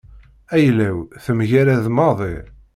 [0.55, 2.35] Ayla-w temgarad maḍi.